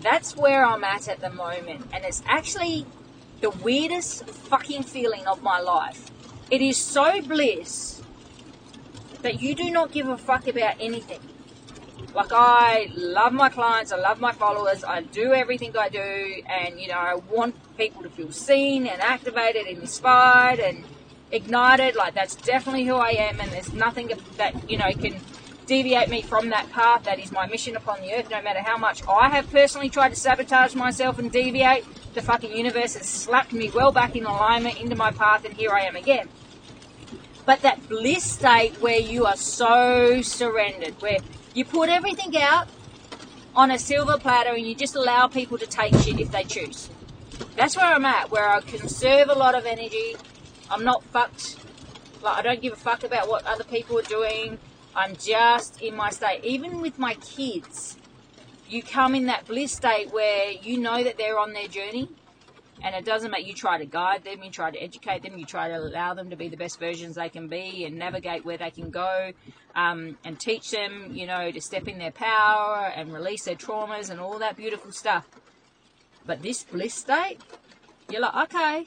That's 0.02 0.36
where 0.36 0.64
I'm 0.64 0.82
at 0.82 1.08
at 1.08 1.20
the 1.20 1.30
moment, 1.30 1.86
and 1.92 2.04
it's 2.04 2.22
actually 2.26 2.84
the 3.40 3.50
weirdest 3.50 4.28
fucking 4.28 4.82
feeling 4.82 5.26
of 5.26 5.42
my 5.42 5.60
life. 5.60 6.10
It 6.50 6.60
is 6.60 6.76
so 6.76 7.22
bliss 7.22 8.02
that 9.22 9.40
you 9.40 9.54
do 9.54 9.70
not 9.70 9.92
give 9.92 10.08
a 10.08 10.18
fuck 10.18 10.48
about 10.48 10.76
anything. 10.80 11.20
Like, 12.16 12.32
I 12.32 12.90
love 12.94 13.34
my 13.34 13.50
clients, 13.50 13.92
I 13.92 13.98
love 13.98 14.20
my 14.20 14.32
followers, 14.32 14.82
I 14.82 15.02
do 15.02 15.34
everything 15.34 15.76
I 15.76 15.90
do, 15.90 16.42
and 16.48 16.80
you 16.80 16.88
know, 16.88 16.94
I 16.94 17.16
want 17.16 17.54
people 17.76 18.02
to 18.04 18.08
feel 18.08 18.32
seen 18.32 18.86
and 18.86 19.02
activated 19.02 19.66
and 19.66 19.80
inspired 19.82 20.58
and 20.58 20.82
ignited. 21.30 21.94
Like 21.94 22.14
that's 22.14 22.34
definitely 22.34 22.84
who 22.84 22.94
I 22.94 23.10
am, 23.10 23.38
and 23.38 23.52
there's 23.52 23.74
nothing 23.74 24.10
that 24.38 24.70
you 24.70 24.78
know 24.78 24.90
can 24.92 25.20
deviate 25.66 26.08
me 26.08 26.22
from 26.22 26.48
that 26.48 26.70
path. 26.72 27.04
That 27.04 27.18
is 27.18 27.32
my 27.32 27.46
mission 27.46 27.76
upon 27.76 28.00
the 28.00 28.14
earth. 28.14 28.30
No 28.30 28.40
matter 28.40 28.60
how 28.60 28.78
much 28.78 29.06
I 29.06 29.28
have 29.28 29.50
personally 29.50 29.90
tried 29.90 30.08
to 30.08 30.16
sabotage 30.16 30.74
myself 30.74 31.18
and 31.18 31.30
deviate, 31.30 31.84
the 32.14 32.22
fucking 32.22 32.56
universe 32.56 32.94
has 32.94 33.06
slapped 33.06 33.52
me 33.52 33.70
well 33.70 33.92
back 33.92 34.16
in 34.16 34.24
alignment 34.24 34.80
into 34.80 34.96
my 34.96 35.10
path, 35.10 35.44
and 35.44 35.52
here 35.52 35.70
I 35.70 35.82
am 35.82 35.96
again. 35.96 36.30
But 37.44 37.60
that 37.60 37.88
bliss 37.90 38.24
state 38.24 38.80
where 38.80 38.98
you 38.98 39.26
are 39.26 39.36
so 39.36 40.22
surrendered, 40.22 40.94
where 41.02 41.18
you 41.56 41.64
put 41.64 41.88
everything 41.88 42.36
out 42.36 42.68
on 43.54 43.70
a 43.70 43.78
silver 43.78 44.18
platter 44.18 44.50
and 44.50 44.66
you 44.66 44.74
just 44.74 44.94
allow 44.94 45.26
people 45.26 45.56
to 45.56 45.66
take 45.66 45.94
shit 46.02 46.20
if 46.20 46.30
they 46.30 46.44
choose. 46.44 46.90
That's 47.56 47.74
where 47.78 47.86
I'm 47.86 48.04
at, 48.04 48.30
where 48.30 48.46
I 48.46 48.60
conserve 48.60 49.30
a 49.30 49.34
lot 49.34 49.54
of 49.54 49.64
energy, 49.64 50.16
I'm 50.70 50.84
not 50.84 51.02
fucked. 51.04 51.56
Like 52.22 52.36
I 52.36 52.42
don't 52.42 52.60
give 52.60 52.74
a 52.74 52.76
fuck 52.76 53.04
about 53.04 53.28
what 53.28 53.46
other 53.46 53.64
people 53.64 53.98
are 53.98 54.02
doing. 54.02 54.58
I'm 54.94 55.16
just 55.16 55.80
in 55.80 55.96
my 55.96 56.10
state. 56.10 56.44
Even 56.44 56.82
with 56.82 56.98
my 56.98 57.14
kids, 57.14 57.96
you 58.68 58.82
come 58.82 59.14
in 59.14 59.24
that 59.26 59.46
bliss 59.46 59.72
state 59.72 60.12
where 60.12 60.50
you 60.50 60.76
know 60.76 61.02
that 61.02 61.16
they're 61.16 61.38
on 61.38 61.54
their 61.54 61.68
journey, 61.68 62.10
and 62.86 62.94
it 62.94 63.04
doesn't 63.04 63.32
matter. 63.32 63.42
You 63.42 63.52
try 63.52 63.78
to 63.78 63.84
guide 63.84 64.22
them, 64.22 64.44
you 64.44 64.50
try 64.50 64.70
to 64.70 64.78
educate 64.78 65.24
them, 65.24 65.36
you 65.36 65.44
try 65.44 65.66
to 65.68 65.76
allow 65.76 66.14
them 66.14 66.30
to 66.30 66.36
be 66.36 66.48
the 66.48 66.56
best 66.56 66.78
versions 66.78 67.16
they 67.16 67.28
can 67.28 67.48
be, 67.48 67.84
and 67.84 67.98
navigate 67.98 68.44
where 68.44 68.56
they 68.56 68.70
can 68.70 68.90
go, 68.90 69.32
um, 69.74 70.16
and 70.24 70.38
teach 70.38 70.70
them, 70.70 71.10
you 71.12 71.26
know, 71.26 71.50
to 71.50 71.60
step 71.60 71.88
in 71.88 71.98
their 71.98 72.12
power 72.12 72.92
and 72.94 73.12
release 73.12 73.44
their 73.44 73.56
traumas 73.56 74.08
and 74.08 74.20
all 74.20 74.38
that 74.38 74.56
beautiful 74.56 74.92
stuff. 74.92 75.26
But 76.24 76.42
this 76.42 76.62
bliss 76.62 76.94
state, 76.94 77.38
you're 78.08 78.20
like, 78.20 78.52
okay, 78.52 78.86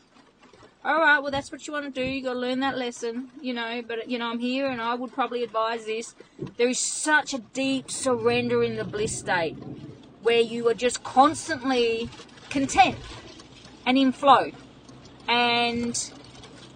all 0.85 0.97
right, 0.97 1.19
well, 1.19 1.31
that's 1.31 1.51
what 1.51 1.67
you 1.67 1.73
want 1.73 1.93
to 1.93 2.01
do. 2.01 2.09
You 2.09 2.23
got 2.23 2.33
to 2.33 2.39
learn 2.39 2.61
that 2.61 2.77
lesson, 2.77 3.31
you 3.41 3.53
know. 3.53 3.81
But 3.85 4.09
you 4.09 4.17
know, 4.17 4.27
I'm 4.27 4.39
here, 4.39 4.67
and 4.67 4.79
I 4.79 4.93
would 4.93 5.11
probably 5.11 5.43
advise 5.43 5.85
this. 5.85 6.15
There 6.55 6.69
is 6.69 6.79
such 6.79 7.33
a 7.33 7.39
deep 7.39 7.91
surrender 7.91 8.63
in 8.63 8.77
the 8.77 8.85
bliss 8.85 9.19
state, 9.19 9.57
where 10.21 10.39
you 10.39 10.69
are 10.69 10.73
just 10.73 11.03
constantly 11.03 12.09
content 12.49 12.95
in 13.97 14.11
flow, 14.11 14.51
and 15.27 16.11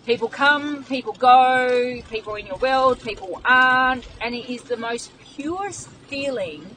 people 0.05 0.27
come, 0.27 0.83
people 0.85 1.13
go, 1.13 2.01
people 2.09 2.35
in 2.35 2.47
your 2.47 2.57
world, 2.57 3.01
people 3.01 3.41
aren't, 3.45 4.07
and 4.21 4.35
it 4.35 4.49
is 4.49 4.63
the 4.63 4.77
most 4.77 5.11
purest 5.19 5.89
feeling 6.07 6.75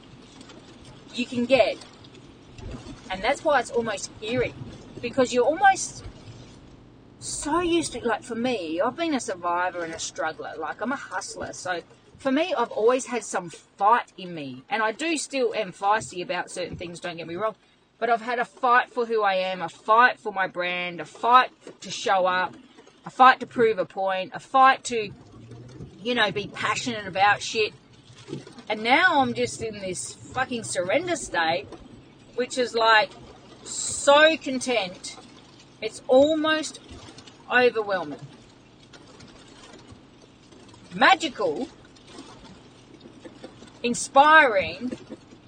you 1.13 1.25
can 1.25 1.45
get, 1.45 1.77
and 3.09 3.23
that's 3.23 3.43
why 3.43 3.59
it's 3.59 3.71
almost 3.71 4.11
eerie, 4.21 4.53
because 5.01 5.33
you're 5.33 5.45
almost 5.45 6.03
so 7.19 7.59
used 7.59 7.93
to 7.93 7.99
like 8.07 8.21
for 8.23 8.35
me 8.35 8.79
i've 8.79 8.95
been 8.95 9.13
a 9.13 9.19
survivor 9.19 9.83
and 9.83 9.93
a 9.93 9.99
struggler. 9.99 10.53
Like 10.57 10.81
i'm 10.81 10.91
a 10.91 10.97
hustler. 10.97 11.53
So 11.53 11.81
for 12.17 12.31
me 12.31 12.53
i've 12.57 12.71
always 12.71 13.07
had 13.07 13.23
some 13.23 13.49
fight 13.49 14.11
in 14.17 14.33
me. 14.33 14.63
And 14.69 14.83
i 14.83 14.91
do 14.91 15.17
still 15.17 15.53
am 15.53 15.71
feisty 15.71 16.23
about 16.23 16.51
certain 16.51 16.75
things 16.77 16.99
don't 16.99 17.17
get 17.17 17.27
me 17.27 17.35
wrong 17.35 17.55
but 17.99 18.09
i've 18.09 18.21
had 18.21 18.39
a 18.39 18.45
fight 18.45 18.91
for 18.91 19.05
who 19.05 19.23
i 19.23 19.33
am 19.35 19.61
a 19.61 19.69
fight 19.69 20.19
for 20.19 20.31
my 20.31 20.47
brand 20.47 20.99
a 20.99 21.05
fight 21.05 21.49
to 21.81 21.91
show 21.91 22.25
up 22.25 22.55
a 23.05 23.09
fight 23.09 23.39
to 23.39 23.45
prove 23.45 23.77
a 23.77 23.85
point 23.85 24.31
a 24.33 24.39
fight 24.39 24.83
to 24.83 25.09
you 26.01 26.15
know 26.15 26.31
be 26.31 26.47
passionate 26.53 27.07
about 27.07 27.41
shit 27.41 27.73
and 28.69 28.83
now 28.83 29.21
i'm 29.21 29.33
just 29.33 29.61
in 29.61 29.79
this 29.79 30.13
fucking 30.13 30.63
surrender 30.63 31.15
state 31.15 31.67
which 32.35 32.57
is 32.57 32.75
like 32.75 33.11
so 33.63 34.37
content 34.37 35.17
it's 35.81 36.01
almost 36.07 36.79
overwhelming. 37.51 38.19
Magical, 40.93 41.69
inspiring, 43.83 44.97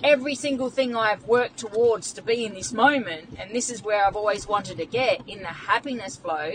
every 0.04 0.36
single 0.36 0.70
thing 0.70 0.96
I've 0.96 1.26
worked 1.26 1.58
towards 1.58 2.14
to 2.14 2.22
be 2.22 2.46
in 2.46 2.54
this 2.54 2.74
moment, 2.74 3.38
and 3.38 3.54
this 3.54 3.70
is 3.70 3.84
where 3.84 4.06
I've 4.06 4.16
always 4.16 4.48
wanted 4.48 4.78
to 4.78 4.86
get 4.86 5.22
in 5.28 5.40
the 5.40 5.48
happiness 5.48 6.16
flow. 6.16 6.54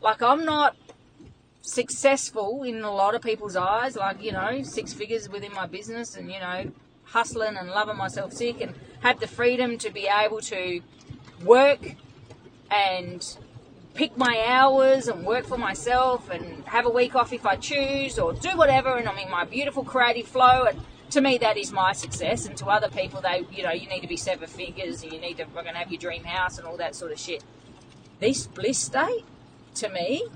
Like, 0.00 0.22
I'm 0.22 0.44
not 0.44 0.76
successful 1.62 2.62
in 2.62 2.82
a 2.82 2.92
lot 2.92 3.14
of 3.14 3.22
people's 3.22 3.56
eyes, 3.56 3.96
like, 3.96 4.22
you 4.22 4.32
know, 4.32 4.62
six 4.62 4.92
figures 4.92 5.28
within 5.28 5.52
my 5.52 5.66
business 5.66 6.16
and, 6.16 6.30
you 6.30 6.38
know, 6.38 6.70
hustling 7.04 7.56
and 7.56 7.68
loving 7.70 7.96
myself 7.96 8.32
sick 8.32 8.60
and 8.60 8.74
have 9.00 9.20
the 9.20 9.26
freedom 9.26 9.78
to 9.78 9.90
be 9.90 10.06
able 10.06 10.40
to 10.40 10.80
work 11.44 11.94
and 12.70 13.38
pick 13.94 14.16
my 14.16 14.44
hours 14.46 15.08
and 15.08 15.24
work 15.24 15.46
for 15.46 15.58
myself 15.58 16.30
and 16.30 16.64
have 16.66 16.86
a 16.86 16.90
week 16.90 17.14
off 17.16 17.32
if 17.32 17.44
I 17.44 17.56
choose 17.56 18.18
or 18.18 18.32
do 18.32 18.56
whatever 18.56 18.96
and 18.96 19.08
I'm 19.08 19.18
in 19.18 19.30
my 19.30 19.44
beautiful 19.44 19.82
creative 19.82 20.28
flow 20.28 20.64
and 20.64 20.80
to 21.10 21.20
me 21.20 21.38
that 21.38 21.56
is 21.56 21.72
my 21.72 21.92
success 21.92 22.46
and 22.46 22.56
to 22.56 22.66
other 22.66 22.88
people 22.88 23.20
they 23.20 23.44
you 23.50 23.62
know 23.62 23.70
you 23.70 23.88
need 23.88 24.00
to 24.00 24.08
be 24.08 24.16
seven 24.16 24.46
figures 24.46 25.02
and 25.02 25.12
you 25.12 25.20
need 25.20 25.36
to 25.36 25.46
fucking 25.46 25.74
have 25.74 25.90
your 25.90 26.00
dream 26.00 26.24
house 26.24 26.58
and 26.58 26.66
all 26.66 26.76
that 26.76 26.94
sort 26.94 27.12
of 27.12 27.18
shit. 27.18 27.42
This 28.20 28.46
bliss 28.46 28.78
state 28.78 29.24
to 29.76 29.88
me 29.88 30.26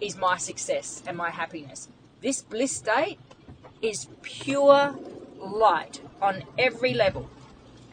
is 0.00 0.16
my 0.16 0.36
success 0.36 1.02
and 1.06 1.16
my 1.16 1.30
happiness. 1.30 1.88
This 2.20 2.42
bliss 2.42 2.76
state 2.76 3.18
is 3.82 4.08
pure 4.22 4.96
light 5.38 6.00
on 6.20 6.44
every 6.58 6.94
level. 6.94 7.28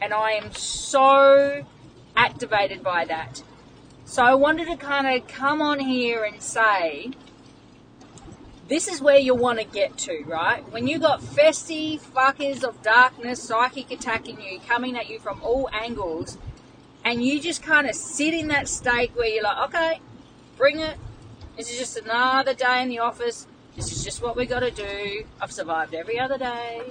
And 0.00 0.12
I 0.12 0.32
am 0.32 0.52
so 0.52 1.64
activated 2.16 2.82
by 2.82 3.04
that. 3.06 3.42
So 4.04 4.22
I 4.22 4.34
wanted 4.34 4.68
to 4.68 4.76
kind 4.76 5.06
of 5.06 5.26
come 5.28 5.62
on 5.62 5.80
here 5.80 6.24
and 6.24 6.42
say, 6.42 7.10
this 8.68 8.88
is 8.88 9.00
where 9.00 9.18
you 9.18 9.34
want 9.34 9.58
to 9.58 9.64
get 9.64 9.98
to, 9.98 10.24
right? 10.26 10.66
When 10.72 10.86
you 10.86 10.98
got 10.98 11.20
festy 11.20 12.00
fuckers 12.00 12.64
of 12.64 12.80
darkness, 12.82 13.42
psychic 13.42 13.90
attacking 13.90 14.40
you, 14.40 14.58
coming 14.60 14.96
at 14.96 15.10
you 15.10 15.18
from 15.18 15.42
all 15.42 15.68
angles, 15.72 16.38
and 17.04 17.22
you 17.22 17.40
just 17.40 17.62
kind 17.62 17.86
of 17.86 17.94
sit 17.94 18.32
in 18.32 18.48
that 18.48 18.68
state 18.68 19.12
where 19.14 19.28
you're 19.28 19.42
like, 19.42 19.68
okay, 19.68 20.00
bring 20.56 20.78
it. 20.78 20.96
This 21.56 21.70
is 21.70 21.78
just 21.78 21.96
another 21.98 22.54
day 22.54 22.82
in 22.82 22.88
the 22.88 23.00
office. 23.00 23.46
This 23.76 23.92
is 23.92 24.02
just 24.02 24.22
what 24.22 24.36
we 24.36 24.46
got 24.46 24.60
to 24.60 24.70
do. 24.70 25.24
I've 25.40 25.52
survived 25.52 25.94
every 25.94 26.18
other 26.18 26.38
day. 26.38 26.82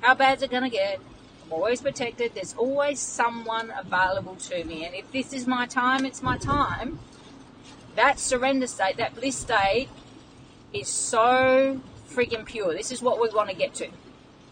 How 0.00 0.14
bad's 0.14 0.42
it 0.42 0.50
going 0.50 0.64
to 0.64 0.70
get? 0.70 0.98
I'm 1.44 1.52
always 1.52 1.80
protected. 1.80 2.34
There's 2.34 2.54
always 2.54 2.98
someone 2.98 3.72
available 3.78 4.34
to 4.36 4.64
me. 4.64 4.84
And 4.84 4.94
if 4.94 5.10
this 5.12 5.32
is 5.32 5.46
my 5.46 5.66
time, 5.66 6.04
it's 6.04 6.22
my 6.22 6.38
time. 6.38 6.98
That 7.94 8.18
surrender 8.18 8.66
state, 8.66 8.96
that 8.96 9.14
bliss 9.14 9.36
state, 9.38 9.88
is 10.74 10.88
so 10.88 11.80
freaking 12.08 12.44
pure. 12.44 12.74
This 12.74 12.92
is 12.92 13.00
what 13.00 13.20
we 13.20 13.28
want 13.30 13.50
to 13.50 13.56
get 13.56 13.74
to. 13.74 13.88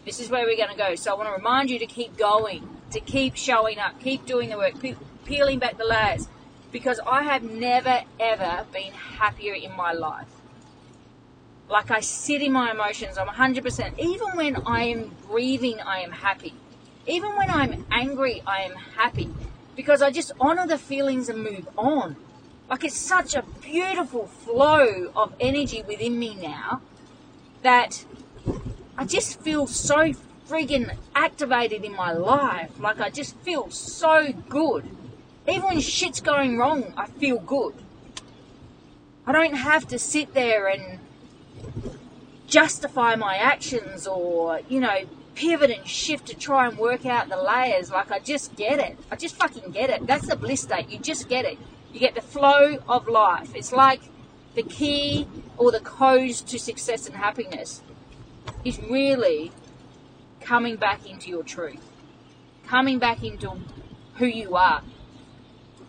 This 0.05 0.19
is 0.19 0.29
where 0.29 0.45
we're 0.45 0.57
going 0.57 0.69
to 0.69 0.77
go. 0.77 0.95
So 0.95 1.11
I 1.11 1.15
want 1.15 1.29
to 1.29 1.33
remind 1.33 1.69
you 1.69 1.79
to 1.79 1.85
keep 1.85 2.17
going, 2.17 2.67
to 2.91 2.99
keep 2.99 3.35
showing 3.35 3.79
up, 3.79 3.99
keep 3.99 4.25
doing 4.25 4.49
the 4.49 4.57
work, 4.57 4.79
pe- 4.79 4.95
peeling 5.25 5.59
back 5.59 5.77
the 5.77 5.85
layers. 5.85 6.27
Because 6.71 6.99
I 7.05 7.23
have 7.23 7.43
never, 7.43 8.01
ever 8.19 8.65
been 8.73 8.93
happier 8.93 9.53
in 9.53 9.75
my 9.75 9.93
life. 9.93 10.27
Like 11.69 11.91
I 11.91 12.01
sit 12.01 12.41
in 12.41 12.51
my 12.51 12.71
emotions, 12.71 13.17
I'm 13.17 13.27
100%. 13.27 13.99
Even 13.99 14.27
when 14.35 14.57
I 14.65 14.83
am 14.83 15.15
grieving, 15.27 15.79
I 15.81 15.99
am 15.99 16.11
happy. 16.11 16.53
Even 17.05 17.35
when 17.35 17.49
I'm 17.49 17.85
angry, 17.91 18.41
I 18.45 18.61
am 18.61 18.73
happy. 18.73 19.33
Because 19.75 20.01
I 20.01 20.11
just 20.11 20.31
honor 20.39 20.67
the 20.67 20.77
feelings 20.77 21.29
and 21.29 21.43
move 21.43 21.67
on. 21.77 22.15
Like 22.73 22.85
it's 22.85 22.97
such 22.97 23.35
a 23.35 23.43
beautiful 23.61 24.25
flow 24.25 25.11
of 25.15 25.35
energy 25.39 25.83
within 25.87 26.17
me 26.17 26.33
now 26.33 26.81
that 27.61 28.03
I 28.97 29.05
just 29.05 29.39
feel 29.41 29.67
so 29.67 30.13
friggin' 30.49 30.97
activated 31.13 31.85
in 31.85 31.95
my 31.95 32.13
life. 32.13 32.71
Like 32.79 32.99
I 32.99 33.11
just 33.11 33.37
feel 33.41 33.69
so 33.69 34.33
good. 34.49 34.89
Even 35.47 35.61
when 35.61 35.79
shit's 35.81 36.19
going 36.19 36.57
wrong, 36.57 36.95
I 36.97 37.05
feel 37.05 37.37
good. 37.37 37.75
I 39.27 39.33
don't 39.33 39.53
have 39.53 39.87
to 39.89 39.99
sit 39.99 40.33
there 40.33 40.67
and 40.67 40.97
justify 42.47 43.15
my 43.15 43.35
actions 43.35 44.07
or, 44.07 44.61
you 44.67 44.79
know, 44.79 45.01
pivot 45.35 45.69
and 45.69 45.87
shift 45.87 46.25
to 46.29 46.33
try 46.33 46.67
and 46.67 46.79
work 46.79 47.05
out 47.05 47.29
the 47.29 47.37
layers. 47.37 47.91
Like 47.91 48.09
I 48.09 48.17
just 48.17 48.55
get 48.55 48.79
it. 48.79 48.97
I 49.11 49.15
just 49.15 49.35
fucking 49.35 49.73
get 49.73 49.91
it. 49.91 50.07
That's 50.07 50.25
the 50.25 50.35
bliss 50.35 50.61
state. 50.61 50.89
You 50.89 50.97
just 50.97 51.29
get 51.29 51.45
it. 51.45 51.59
You 51.93 51.99
get 51.99 52.15
the 52.15 52.21
flow 52.21 52.79
of 52.89 53.07
life. 53.07 53.55
It's 53.55 53.71
like 53.71 54.01
the 54.55 54.63
key 54.63 55.27
or 55.57 55.71
the 55.71 55.79
code 55.79 56.33
to 56.33 56.59
success 56.59 57.05
and 57.07 57.15
happiness 57.15 57.81
is 58.65 58.79
really 58.79 59.51
coming 60.41 60.75
back 60.75 61.07
into 61.09 61.29
your 61.29 61.43
truth, 61.43 61.87
coming 62.67 62.99
back 62.99 63.23
into 63.23 63.59
who 64.15 64.25
you 64.25 64.55
are. 64.55 64.81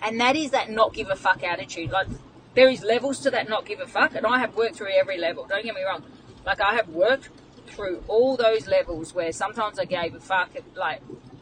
And 0.02 0.20
that 0.20 0.37
is 0.37 0.50
that 0.50 0.70
not 0.70 0.92
give 0.92 1.08
a 1.08 1.16
fuck 1.16 1.42
attitude. 1.42 1.90
Like, 1.90 2.08
there 2.54 2.68
is 2.68 2.84
levels 2.84 3.18
to 3.20 3.30
that 3.30 3.49
not 3.49 3.64
give 3.64 3.80
a 3.80 3.87
fuck, 3.87 4.14
and 4.14 4.26
I 4.26 4.38
have 4.38 4.54
worked 4.54 4.76
through 4.76 4.92
every 4.92 5.18
level. 5.18 5.46
Don't 5.46 5.64
get 5.64 5.75
me 5.75 5.82
wrong. 5.82 6.04
Like, 6.44 6.61
I 6.61 6.75
have 6.75 6.90
worked 6.90 7.30
through 7.66 8.04
all 8.06 8.37
those 8.37 8.66
levels 8.66 9.14
where 9.14 9.32
sometimes 9.32 9.78
I 9.78 9.87
gave 9.87 10.14
a 10.14 10.20
fuck, 10.20 10.50
like, 10.76 11.00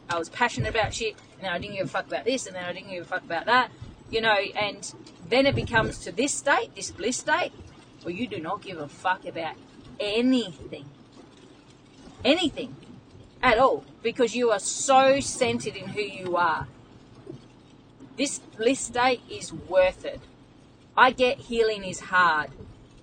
I 0.09 0.17
was 0.17 0.29
passionate 0.29 0.69
about 0.69 0.93
shit, 0.93 1.15
and 1.33 1.43
then 1.43 1.51
I 1.51 1.59
didn't 1.59 1.75
give 1.75 1.85
a 1.85 1.89
fuck 1.89 2.07
about 2.07 2.25
this, 2.25 2.47
and 2.47 2.55
then 2.55 2.63
I 2.63 2.71
didn't 2.73 2.89
give 2.89 3.03
a 3.03 3.07
fuck 3.07 3.23
about 3.23 3.45
that, 3.45 3.69
you 4.13 4.21
know, 4.21 4.37
and 4.55 4.93
then 5.27 5.47
it 5.47 5.55
becomes 5.55 5.97
to 5.99 6.11
this 6.11 6.33
state, 6.35 6.75
this 6.75 6.91
bliss 6.91 7.17
state, 7.17 7.51
where 8.03 8.13
you 8.13 8.27
do 8.27 8.39
not 8.39 8.61
give 8.61 8.77
a 8.77 8.87
fuck 8.87 9.25
about 9.25 9.55
anything. 9.99 10.85
Anything 12.23 12.75
at 13.41 13.57
all 13.57 13.83
because 14.03 14.35
you 14.35 14.51
are 14.51 14.59
so 14.59 15.19
centered 15.19 15.75
in 15.75 15.87
who 15.89 16.01
you 16.01 16.37
are. 16.37 16.67
This 18.15 18.37
bliss 18.55 18.81
state 18.81 19.21
is 19.29 19.51
worth 19.51 20.05
it. 20.05 20.21
I 20.95 21.09
get 21.09 21.39
healing 21.39 21.83
is 21.83 21.99
hard 21.99 22.51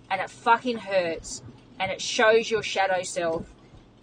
and 0.09 0.21
it 0.21 0.31
fucking 0.31 0.79
hurts 0.79 1.43
and 1.79 1.91
it 1.91 2.01
shows 2.01 2.51
your 2.51 2.63
shadow 2.63 3.03
self 3.03 3.53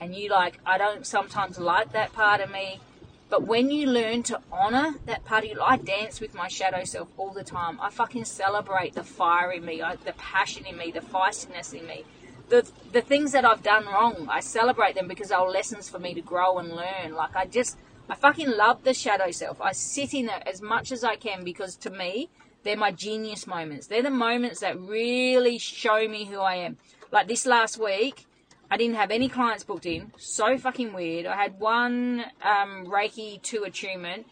and 0.01 0.13
you 0.13 0.29
like 0.29 0.59
I 0.65 0.77
don't 0.77 1.07
sometimes 1.07 1.57
like 1.57 1.93
that 1.93 2.11
part 2.11 2.41
of 2.41 2.51
me 2.51 2.81
but 3.29 3.43
when 3.43 3.69
you 3.69 3.87
learn 3.87 4.23
to 4.23 4.41
honor 4.51 4.95
that 5.05 5.25
part 5.25 5.43
of 5.43 5.49
you, 5.49 5.61
I 5.61 5.77
dance 5.77 6.21
with 6.21 6.33
my 6.33 6.47
shadow 6.47 6.83
self 6.83 7.09
all 7.17 7.31
the 7.31 7.43
time. 7.43 7.79
I 7.81 7.89
fucking 7.89 8.25
celebrate 8.25 8.93
the 8.93 9.03
fire 9.03 9.51
in 9.51 9.65
me, 9.65 9.81
the 10.05 10.13
passion 10.13 10.65
in 10.65 10.77
me, 10.77 10.91
the 10.91 11.01
feistiness 11.01 11.73
in 11.73 11.85
me 11.85 12.05
the 12.49 12.69
the 12.91 13.01
things 13.01 13.31
that 13.33 13.45
I've 13.45 13.63
done 13.63 13.85
wrong, 13.85 14.27
I 14.29 14.39
celebrate 14.39 14.95
them 14.95 15.07
because 15.07 15.29
they're 15.29 15.41
lessons 15.41 15.89
for 15.89 15.99
me 15.99 16.13
to 16.13 16.21
grow 16.21 16.57
and 16.57 16.69
learn. 16.75 17.13
Like 17.13 17.35
I 17.35 17.45
just 17.45 17.77
I 18.09 18.15
fucking 18.15 18.49
love 18.49 18.83
the 18.83 18.93
shadow 18.93 19.31
self. 19.31 19.61
I 19.61 19.73
sit 19.73 20.13
in 20.13 20.29
it 20.29 20.43
as 20.45 20.61
much 20.61 20.91
as 20.91 21.03
I 21.03 21.15
can 21.15 21.43
because 21.43 21.75
to 21.77 21.89
me, 21.89 22.29
they're 22.63 22.77
my 22.77 22.91
genius 22.91 23.47
moments. 23.47 23.87
They're 23.87 24.03
the 24.03 24.09
moments 24.09 24.61
that 24.61 24.79
really 24.79 25.57
show 25.57 26.07
me 26.07 26.25
who 26.25 26.39
I 26.39 26.55
am. 26.55 26.77
Like 27.11 27.27
this 27.27 27.45
last 27.45 27.77
week, 27.77 28.25
I 28.69 28.77
didn't 28.77 28.95
have 28.95 29.11
any 29.11 29.29
clients 29.29 29.63
booked 29.63 29.85
in. 29.85 30.11
So 30.17 30.57
fucking 30.57 30.93
weird. 30.93 31.25
I 31.25 31.35
had 31.35 31.59
one 31.59 32.25
um, 32.41 32.85
Reiki 32.87 33.41
2 33.41 33.63
attunement, 33.63 34.27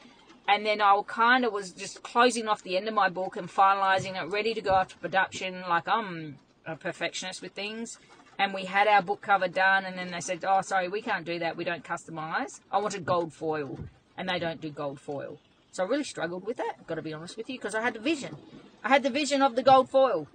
and 0.48 0.65
then 0.65 0.82
I 0.82 1.00
kind 1.08 1.46
of 1.46 1.54
was 1.54 1.72
just 1.72 2.04
closing 2.04 2.48
off 2.48 2.63
the 2.63 2.77
end 2.77 2.88
of 2.88 2.94
my 2.94 3.10
book 3.10 3.38
and 3.38 3.48
finalizing 3.48 4.22
it, 4.22 4.30
ready 4.30 4.54
to 4.54 4.62
go 4.62 4.75
after 4.75 4.98
production. 4.98 5.63
Like 5.68 5.88
I'm 5.88 6.38
a 6.65 6.75
perfectionist 6.75 7.42
with 7.42 7.54
things. 7.54 8.00
And 8.38 8.54
we 8.54 8.65
had 8.65 8.88
our 8.88 9.01
book 9.01 9.22
cover 9.22 9.48
done, 9.48 9.86
and 9.86 9.98
then 9.98 10.12
they 10.12 10.20
said, 10.20 10.44
"Oh, 10.46 10.60
sorry, 10.62 10.89
we 10.89 11.01
can't 11.01 11.25
do 11.25 11.39
that. 11.39 11.56
We 11.56 11.63
don't 11.63 11.86
customize. 11.86 12.60
I 12.70 12.80
wanted 12.80 13.06
gold 13.06 13.32
foil, 13.32 13.80
and 14.18 14.27
they 14.27 14.39
don't 14.39 14.60
do 14.60 14.70
gold 14.70 15.00
foil." 15.00 15.38
So 15.72 15.86
I 15.86 15.88
really 15.88 16.04
struggled 16.04 16.46
with 16.46 16.58
that. 16.58 16.86
Got 16.86 16.96
to 16.96 17.01
be 17.01 17.13
honest 17.13 17.38
with 17.38 17.50
you, 17.50 17.58
because 17.58 17.75
I 17.75 17.82
had 17.82 17.94
the 17.94 18.01
vision. 18.01 18.36
I 18.84 18.89
had 18.89 19.04
the 19.04 19.10
vision 19.10 19.42
of 19.42 19.56
the 19.56 19.63
gold 19.63 19.89
foil. 19.89 20.27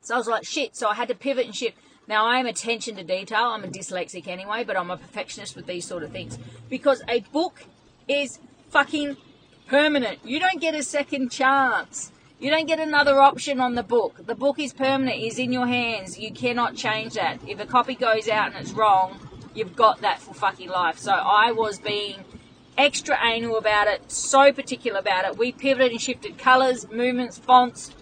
So 0.00 0.14
I 0.14 0.18
was 0.18 0.26
like, 0.26 0.44
shit. 0.44 0.76
So 0.76 0.88
I 0.88 0.94
had 0.94 1.08
to 1.08 1.14
pivot 1.14 1.46
and 1.46 1.54
shift. 1.54 1.76
Now 2.10 2.26
I 2.26 2.38
am 2.38 2.46
attention 2.46 2.96
to 2.96 3.04
detail. 3.04 3.44
I'm 3.44 3.62
a 3.62 3.68
dyslexic 3.68 4.26
anyway, 4.26 4.64
but 4.64 4.76
I'm 4.76 4.90
a 4.90 4.96
perfectionist 4.96 5.54
with 5.54 5.66
these 5.66 5.86
sort 5.86 6.02
of 6.02 6.10
things 6.10 6.40
because 6.68 7.04
a 7.08 7.20
book 7.32 7.62
is 8.08 8.40
fucking 8.68 9.16
permanent. 9.68 10.18
You 10.24 10.40
don't 10.40 10.60
get 10.60 10.74
a 10.74 10.82
second 10.82 11.30
chance. 11.30 12.10
You 12.40 12.50
don't 12.50 12.66
get 12.66 12.80
another 12.80 13.20
option 13.20 13.60
on 13.60 13.76
the 13.76 13.84
book. 13.84 14.26
The 14.26 14.34
book 14.34 14.58
is 14.58 14.72
permanent, 14.72 15.22
is 15.22 15.38
in 15.38 15.52
your 15.52 15.68
hands. 15.68 16.18
You 16.18 16.32
cannot 16.32 16.74
change 16.74 17.14
that. 17.14 17.38
If 17.46 17.60
a 17.60 17.66
copy 17.66 17.94
goes 17.94 18.28
out 18.28 18.48
and 18.48 18.56
it's 18.56 18.72
wrong, 18.72 19.20
you've 19.54 19.76
got 19.76 20.00
that 20.00 20.20
for 20.20 20.34
fucking 20.34 20.68
life. 20.68 20.98
So 20.98 21.12
I 21.12 21.52
was 21.52 21.78
being 21.78 22.24
extra 22.76 23.24
anal 23.24 23.56
about 23.56 23.86
it, 23.86 24.10
so 24.10 24.52
particular 24.52 24.98
about 24.98 25.26
it. 25.26 25.38
We 25.38 25.52
pivoted 25.52 25.92
and 25.92 26.00
shifted 26.00 26.38
colours, 26.38 26.90
movements, 26.90 27.38
fonts, 27.38 27.92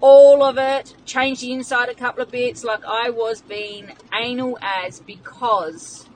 all 0.00 0.42
of 0.42 0.56
it, 0.58 0.94
changed 1.04 1.42
the 1.42 1.52
inside 1.52 1.88
a 1.88 1.94
couple 1.94 2.22
of 2.22 2.30
bits. 2.30 2.64
Like 2.64 2.84
I 2.84 3.10
was 3.10 3.42
being 3.42 3.92
anal 4.14 4.58
as 4.62 5.00
because 5.00 6.08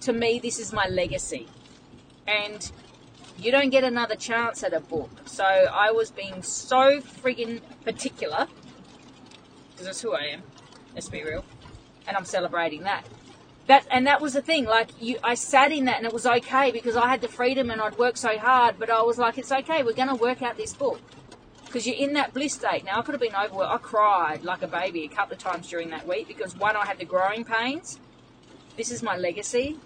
to 0.00 0.12
me 0.12 0.38
this 0.38 0.58
is 0.58 0.72
my 0.72 0.86
legacy. 0.88 1.48
And 2.26 2.70
you 3.38 3.50
don't 3.50 3.70
get 3.70 3.84
another 3.84 4.16
chance 4.16 4.62
at 4.62 4.72
a 4.72 4.80
book. 4.80 5.10
So 5.26 5.44
I 5.44 5.90
was 5.90 6.10
being 6.10 6.42
so 6.42 7.00
friggin' 7.00 7.60
particular, 7.84 8.46
because 9.70 9.86
that's 9.86 10.00
who 10.00 10.12
I 10.12 10.24
am. 10.26 10.42
Let's 10.94 11.08
be 11.08 11.24
real, 11.24 11.44
and 12.06 12.16
I'm 12.16 12.24
celebrating 12.24 12.82
that. 12.82 13.04
That 13.66 13.86
and 13.90 14.06
that 14.06 14.20
was 14.20 14.34
the 14.34 14.42
thing. 14.42 14.64
Like 14.64 14.90
you, 15.00 15.18
I 15.24 15.34
sat 15.34 15.72
in 15.72 15.86
that, 15.86 15.96
and 15.96 16.06
it 16.06 16.12
was 16.12 16.26
okay 16.26 16.70
because 16.70 16.96
I 16.96 17.08
had 17.08 17.20
the 17.20 17.28
freedom, 17.28 17.70
and 17.70 17.80
I'd 17.80 17.98
worked 17.98 18.18
so 18.18 18.36
hard. 18.38 18.76
But 18.78 18.90
I 18.90 19.02
was 19.02 19.18
like, 19.18 19.38
it's 19.38 19.50
okay. 19.50 19.82
We're 19.82 19.94
to 19.94 20.14
work 20.14 20.42
out 20.42 20.56
this 20.56 20.74
book 20.74 21.00
because 21.72 21.86
you're 21.86 21.96
in 21.96 22.12
that 22.12 22.34
bliss 22.34 22.52
state. 22.52 22.84
Now 22.84 22.98
I 22.98 23.02
could 23.02 23.14
have 23.14 23.20
been 23.20 23.34
overworked. 23.34 23.72
I 23.72 23.78
cried 23.78 24.44
like 24.44 24.60
a 24.62 24.68
baby 24.68 25.04
a 25.04 25.08
couple 25.08 25.34
of 25.34 25.38
times 25.40 25.68
during 25.68 25.88
that 25.90 26.06
week 26.06 26.28
because 26.28 26.54
one, 26.54 26.76
I 26.76 26.84
had 26.84 26.98
the 26.98 27.06
growing 27.06 27.44
pains. 27.44 27.98
This 28.76 28.90
is 28.90 29.02
my 29.02 29.16
legacy 29.16 29.78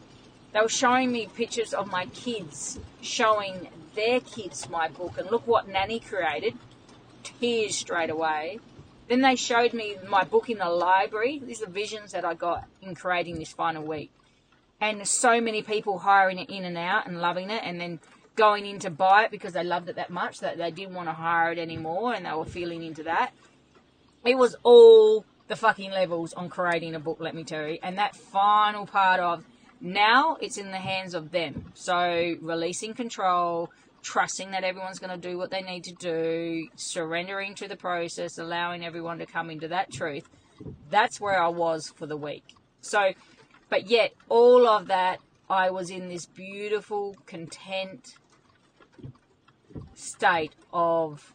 they 0.56 0.62
were 0.62 0.68
showing 0.70 1.12
me 1.12 1.28
pictures 1.36 1.74
of 1.74 1.86
my 1.86 2.06
kids 2.06 2.78
showing 3.02 3.68
their 3.94 4.20
kids 4.20 4.70
my 4.70 4.88
book 4.88 5.18
and 5.18 5.30
look 5.30 5.46
what 5.46 5.68
nanny 5.68 6.00
created 6.00 6.54
tears 7.22 7.76
straight 7.76 8.08
away 8.08 8.58
then 9.08 9.20
they 9.20 9.36
showed 9.36 9.74
me 9.74 9.96
my 10.08 10.24
book 10.24 10.48
in 10.48 10.56
the 10.56 10.68
library 10.68 11.42
these 11.44 11.62
are 11.62 11.68
visions 11.68 12.12
that 12.12 12.24
i 12.24 12.32
got 12.32 12.64
in 12.80 12.94
creating 12.94 13.38
this 13.38 13.52
final 13.52 13.82
week 13.82 14.10
and 14.80 15.06
so 15.06 15.42
many 15.42 15.62
people 15.62 15.98
hiring 15.98 16.38
it 16.38 16.48
in 16.48 16.64
and 16.64 16.78
out 16.78 17.06
and 17.06 17.20
loving 17.20 17.50
it 17.50 17.62
and 17.62 17.78
then 17.78 18.00
going 18.36 18.66
in 18.66 18.78
to 18.78 18.90
buy 18.90 19.24
it 19.24 19.30
because 19.30 19.54
they 19.54 19.64
loved 19.64 19.88
it 19.88 19.96
that 19.96 20.10
much 20.10 20.40
that 20.40 20.58
they 20.58 20.70
didn't 20.70 20.94
want 20.94 21.08
to 21.08 21.12
hire 21.12 21.52
it 21.52 21.58
anymore 21.58 22.14
and 22.14 22.26
they 22.26 22.32
were 22.32 22.44
feeling 22.44 22.82
into 22.82 23.02
that 23.02 23.32
it 24.24 24.36
was 24.36 24.54
all 24.62 25.24
the 25.48 25.56
fucking 25.56 25.90
levels 25.90 26.32
on 26.34 26.48
creating 26.48 26.94
a 26.94 27.00
book 27.00 27.18
let 27.20 27.34
me 27.34 27.44
tell 27.44 27.66
you 27.66 27.78
and 27.82 27.98
that 27.98 28.14
final 28.14 28.86
part 28.86 29.20
of 29.20 29.44
now 29.80 30.36
it's 30.40 30.58
in 30.58 30.70
the 30.70 30.78
hands 30.78 31.14
of 31.14 31.30
them. 31.30 31.72
So 31.74 32.36
releasing 32.40 32.94
control, 32.94 33.70
trusting 34.02 34.50
that 34.52 34.64
everyone's 34.64 34.98
going 34.98 35.18
to 35.18 35.28
do 35.28 35.36
what 35.36 35.50
they 35.50 35.62
need 35.62 35.84
to 35.84 35.92
do, 35.92 36.68
surrendering 36.76 37.54
to 37.56 37.68
the 37.68 37.76
process, 37.76 38.38
allowing 38.38 38.84
everyone 38.84 39.18
to 39.18 39.26
come 39.26 39.50
into 39.50 39.68
that 39.68 39.92
truth. 39.92 40.28
That's 40.90 41.20
where 41.20 41.42
I 41.42 41.48
was 41.48 41.92
for 41.96 42.06
the 42.06 42.16
week. 42.16 42.54
So, 42.80 43.12
but 43.68 43.88
yet 43.90 44.12
all 44.28 44.66
of 44.66 44.86
that, 44.86 45.20
I 45.48 45.70
was 45.70 45.90
in 45.90 46.08
this 46.08 46.26
beautiful, 46.26 47.16
content 47.26 48.14
state 49.94 50.54
of 50.72 51.34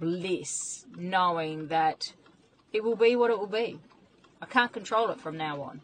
bliss, 0.00 0.86
knowing 0.96 1.68
that 1.68 2.12
it 2.72 2.82
will 2.84 2.96
be 2.96 3.16
what 3.16 3.30
it 3.30 3.38
will 3.38 3.46
be. 3.46 3.78
I 4.40 4.46
can't 4.46 4.72
control 4.72 5.10
it 5.10 5.20
from 5.20 5.36
now 5.36 5.62
on. 5.62 5.80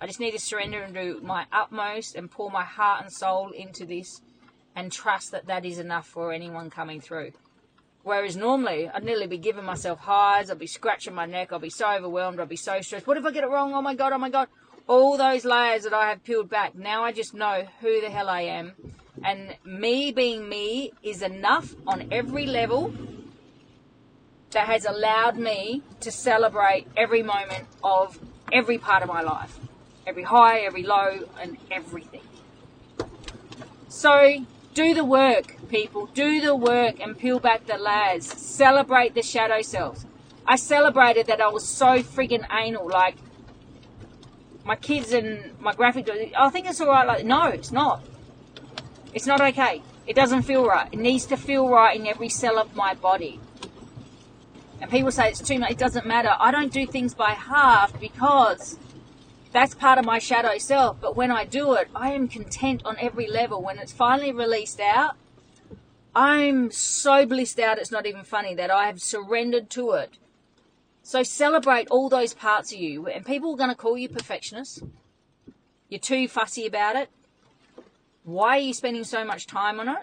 I 0.00 0.06
just 0.06 0.20
need 0.20 0.32
to 0.32 0.38
surrender 0.38 0.82
and 0.82 0.94
do 0.94 1.20
my 1.22 1.46
utmost 1.52 2.16
and 2.16 2.30
pour 2.30 2.50
my 2.50 2.64
heart 2.64 3.02
and 3.02 3.12
soul 3.12 3.50
into 3.50 3.86
this 3.86 4.20
and 4.74 4.92
trust 4.92 5.30
that 5.30 5.46
that 5.46 5.64
is 5.64 5.78
enough 5.78 6.06
for 6.06 6.32
anyone 6.32 6.70
coming 6.70 7.00
through. 7.00 7.32
Whereas 8.02 8.36
normally, 8.36 8.88
I'd 8.88 9.04
nearly 9.04 9.26
be 9.26 9.38
giving 9.38 9.64
myself 9.64 9.98
highs, 9.98 10.50
I'd 10.50 10.58
be 10.58 10.68
scratching 10.68 11.14
my 11.14 11.26
neck, 11.26 11.52
I'd 11.52 11.60
be 11.60 11.70
so 11.70 11.90
overwhelmed, 11.90 12.38
I'd 12.38 12.48
be 12.48 12.56
so 12.56 12.80
stressed. 12.80 13.06
What 13.06 13.16
if 13.16 13.24
I 13.24 13.32
get 13.32 13.42
it 13.42 13.50
wrong? 13.50 13.74
Oh 13.74 13.82
my 13.82 13.94
God, 13.94 14.12
oh 14.12 14.18
my 14.18 14.30
God. 14.30 14.48
All 14.86 15.16
those 15.16 15.44
layers 15.44 15.82
that 15.82 15.92
I 15.92 16.10
have 16.10 16.22
peeled 16.22 16.48
back, 16.48 16.76
now 16.76 17.02
I 17.02 17.10
just 17.10 17.34
know 17.34 17.66
who 17.80 18.00
the 18.00 18.10
hell 18.10 18.28
I 18.28 18.42
am. 18.42 18.74
And 19.24 19.56
me 19.64 20.12
being 20.12 20.48
me 20.48 20.92
is 21.02 21.22
enough 21.22 21.74
on 21.86 22.08
every 22.12 22.46
level 22.46 22.92
that 24.50 24.66
has 24.66 24.84
allowed 24.84 25.36
me 25.36 25.82
to 26.00 26.10
celebrate 26.10 26.86
every 26.96 27.22
moment 27.22 27.66
of 27.82 28.18
every 28.52 28.78
part 28.78 29.02
of 29.02 29.08
my 29.08 29.20
life 29.20 29.58
every 30.06 30.22
high, 30.22 30.60
every 30.60 30.84
low, 30.84 31.28
and 31.40 31.56
everything. 31.70 32.22
So, 33.88 34.46
do 34.72 34.94
the 34.94 35.04
work, 35.04 35.56
people. 35.68 36.06
Do 36.06 36.40
the 36.40 36.54
work 36.54 37.00
and 37.00 37.18
peel 37.18 37.40
back 37.40 37.66
the 37.66 37.76
layers. 37.76 38.24
Celebrate 38.24 39.14
the 39.14 39.22
shadow 39.22 39.62
selves. 39.62 40.06
I 40.46 40.56
celebrated 40.56 41.26
that 41.26 41.40
I 41.40 41.48
was 41.48 41.68
so 41.68 42.02
friggin' 42.02 42.46
anal. 42.52 42.88
Like, 42.88 43.16
my 44.64 44.76
kids 44.76 45.12
and 45.12 45.58
my 45.60 45.72
graphic, 45.72 46.08
I 46.36 46.50
think 46.50 46.68
it's 46.68 46.80
alright. 46.80 47.06
Like, 47.06 47.24
no, 47.24 47.46
it's 47.48 47.72
not. 47.72 48.02
It's 49.16 49.26
not 49.26 49.40
okay. 49.40 49.80
It 50.06 50.14
doesn't 50.14 50.42
feel 50.42 50.66
right. 50.66 50.92
It 50.92 50.98
needs 50.98 51.24
to 51.26 51.38
feel 51.38 51.70
right 51.70 51.98
in 51.98 52.06
every 52.06 52.28
cell 52.28 52.58
of 52.58 52.76
my 52.76 52.92
body. 52.92 53.40
And 54.78 54.90
people 54.90 55.10
say 55.10 55.30
it's 55.30 55.40
too 55.40 55.58
much. 55.58 55.70
It 55.70 55.78
doesn't 55.78 56.04
matter. 56.04 56.34
I 56.38 56.50
don't 56.50 56.70
do 56.70 56.86
things 56.86 57.14
by 57.14 57.30
half 57.30 57.98
because 57.98 58.78
that's 59.52 59.74
part 59.74 59.98
of 59.98 60.04
my 60.04 60.18
shadow 60.18 60.58
self. 60.58 61.00
But 61.00 61.16
when 61.16 61.30
I 61.30 61.46
do 61.46 61.72
it, 61.72 61.88
I 61.94 62.12
am 62.12 62.28
content 62.28 62.82
on 62.84 62.98
every 62.98 63.26
level. 63.26 63.62
When 63.62 63.78
it's 63.78 63.90
finally 63.90 64.32
released 64.32 64.80
out, 64.80 65.16
I'm 66.14 66.70
so 66.70 67.24
blissed 67.24 67.58
out, 67.58 67.78
it's 67.78 67.90
not 67.90 68.04
even 68.04 68.22
funny 68.22 68.54
that 68.54 68.70
I 68.70 68.84
have 68.86 69.00
surrendered 69.00 69.70
to 69.70 69.92
it. 69.92 70.18
So 71.02 71.22
celebrate 71.22 71.88
all 71.88 72.10
those 72.10 72.34
parts 72.34 72.70
of 72.70 72.78
you. 72.78 73.06
And 73.06 73.24
people 73.24 73.54
are 73.54 73.56
going 73.56 73.70
to 73.70 73.76
call 73.76 73.96
you 73.96 74.10
perfectionist. 74.10 74.82
You're 75.88 76.00
too 76.00 76.28
fussy 76.28 76.66
about 76.66 76.96
it. 76.96 77.08
Why 78.26 78.56
are 78.56 78.60
you 78.60 78.74
spending 78.74 79.04
so 79.04 79.24
much 79.24 79.46
time 79.46 79.78
on 79.78 79.88
it? 79.88 80.02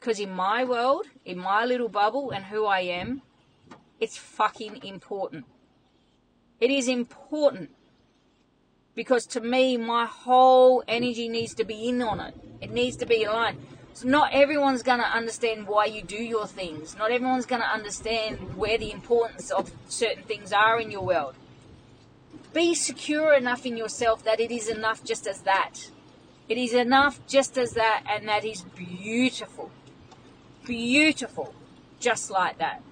Because 0.00 0.18
in 0.18 0.32
my 0.32 0.64
world, 0.64 1.04
in 1.22 1.38
my 1.38 1.66
little 1.66 1.90
bubble, 1.90 2.30
and 2.30 2.46
who 2.46 2.64
I 2.64 2.80
am, 2.80 3.20
it's 4.00 4.16
fucking 4.16 4.82
important. 4.82 5.44
It 6.60 6.70
is 6.70 6.88
important 6.88 7.72
because 8.94 9.26
to 9.26 9.42
me, 9.42 9.76
my 9.76 10.06
whole 10.06 10.82
energy 10.88 11.28
needs 11.28 11.54
to 11.56 11.64
be 11.64 11.90
in 11.90 12.00
on 12.00 12.20
it. 12.20 12.34
It 12.62 12.70
needs 12.70 12.96
to 12.96 13.06
be 13.06 13.24
aligned. 13.24 13.58
So 13.92 14.08
not 14.08 14.32
everyone's 14.32 14.82
going 14.82 15.00
to 15.00 15.06
understand 15.06 15.66
why 15.66 15.84
you 15.84 16.00
do 16.00 16.16
your 16.16 16.46
things. 16.46 16.96
Not 16.96 17.10
everyone's 17.10 17.44
going 17.44 17.60
to 17.60 17.68
understand 17.68 18.56
where 18.56 18.78
the 18.78 18.92
importance 18.92 19.50
of 19.50 19.72
certain 19.88 20.22
things 20.22 20.54
are 20.54 20.80
in 20.80 20.90
your 20.90 21.04
world. 21.04 21.34
Be 22.54 22.74
secure 22.74 23.34
enough 23.34 23.66
in 23.66 23.76
yourself 23.76 24.24
that 24.24 24.40
it 24.40 24.50
is 24.50 24.68
enough 24.68 25.04
just 25.04 25.26
as 25.26 25.40
that. 25.42 25.90
It 26.48 26.58
is 26.58 26.72
enough 26.74 27.20
just 27.26 27.58
as 27.58 27.72
that, 27.72 28.04
and 28.08 28.28
that 28.28 28.44
is 28.44 28.62
beautiful. 28.62 29.70
Beautiful, 30.64 31.54
just 31.98 32.30
like 32.30 32.58
that. 32.58 32.82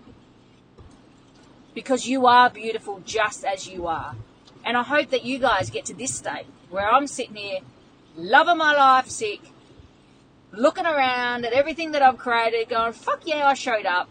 Because 1.73 2.07
you 2.07 2.27
are 2.27 2.51
beautiful 2.51 3.01
just 3.05 3.45
as 3.45 3.69
you 3.69 3.87
are. 3.87 4.17
And 4.65 4.77
I 4.77 4.83
hope 4.83 5.11
that 5.11 5.25
you 5.25 5.39
guys 5.39 5.71
get 5.71 5.85
to 5.87 5.95
this 5.95 6.15
state 6.15 6.47
where 6.71 6.91
I'm 6.91 7.07
sitting 7.07 7.37
here, 7.37 7.61
loving 8.17 8.59
my 8.59 8.75
life 8.75 9.09
sick, 9.09 9.41
looking 10.53 10.87
around 10.87 11.45
at 11.45 11.53
everything 11.53 11.93
that 11.93 12.03
I've 12.03 12.19
created, 12.19 12.69
going, 12.69 12.93
fuck 12.93 13.23
yeah, 13.25 13.47
I 13.47 13.55
showed 13.55 13.87
up. 13.87 14.09